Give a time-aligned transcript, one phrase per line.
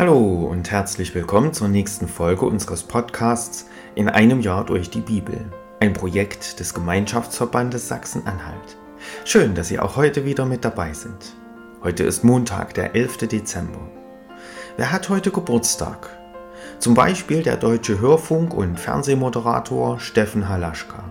[0.00, 5.44] Hallo und herzlich willkommen zur nächsten Folge unseres Podcasts In einem Jahr durch die Bibel,
[5.78, 8.78] ein Projekt des Gemeinschaftsverbandes Sachsen-Anhalt.
[9.26, 11.36] Schön, dass Sie auch heute wieder mit dabei sind.
[11.82, 13.28] Heute ist Montag, der 11.
[13.28, 13.90] Dezember.
[14.78, 16.08] Wer hat heute Geburtstag?
[16.78, 21.04] Zum Beispiel der deutsche Hörfunk- und Fernsehmoderator Steffen Halaschka.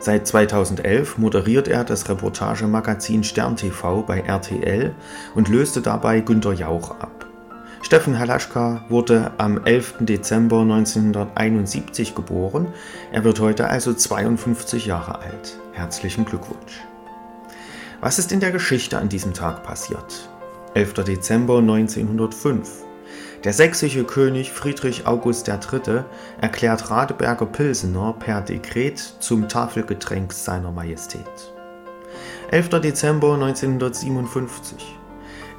[0.00, 4.94] Seit 2011 moderiert er das Reportagemagazin Stern TV bei RTL
[5.34, 7.27] und löste dabei Günter Jauch ab.
[7.88, 9.94] Steffen Halaschka wurde am 11.
[10.00, 12.68] Dezember 1971 geboren.
[13.12, 15.58] Er wird heute also 52 Jahre alt.
[15.72, 16.84] Herzlichen Glückwunsch.
[18.02, 20.28] Was ist in der Geschichte an diesem Tag passiert?
[20.74, 21.02] 11.
[21.04, 22.68] Dezember 1905.
[23.44, 26.04] Der sächsische König Friedrich August III.
[26.42, 31.54] erklärt Radeberger Pilsener per Dekret zum Tafelgetränk seiner Majestät.
[32.50, 32.68] 11.
[32.82, 34.98] Dezember 1957.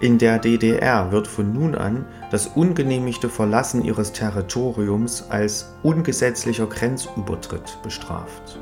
[0.02, 7.78] In der DDR wird von nun an das ungenehmigte Verlassen ihres Territoriums als ungesetzlicher Grenzübertritt
[7.83, 8.59] bestraft.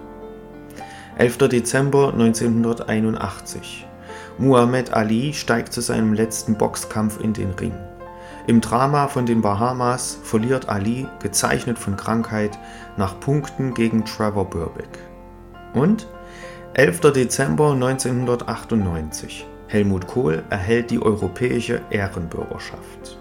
[1.19, 1.37] 11.
[1.49, 3.85] Dezember 1981.
[4.39, 7.75] Muhammad Ali steigt zu seinem letzten Boxkampf in den Ring.
[8.47, 12.57] Im Drama von den Bahamas verliert Ali, gezeichnet von Krankheit,
[12.97, 14.99] nach Punkten gegen Trevor Burbick.
[15.75, 16.07] Und
[16.73, 17.01] 11.
[17.11, 19.45] Dezember 1998.
[19.67, 23.17] Helmut Kohl erhält die europäische Ehrenbürgerschaft.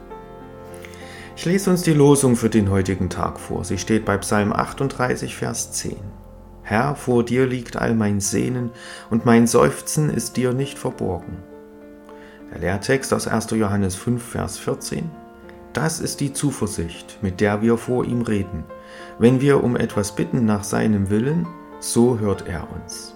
[1.36, 3.64] Ich lese uns die Losung für den heutigen Tag vor.
[3.64, 5.96] Sie steht bei Psalm 38, Vers 10.
[6.62, 8.70] Herr, vor dir liegt all mein Sehnen
[9.10, 11.36] und mein Seufzen ist dir nicht verborgen.
[12.52, 13.50] Der Lehrtext aus 1.
[13.50, 15.10] Johannes 5, Vers 14.
[15.72, 18.64] Das ist die Zuversicht, mit der wir vor ihm reden.
[19.18, 21.46] Wenn wir um etwas bitten nach seinem Willen,
[21.80, 23.15] so hört er uns.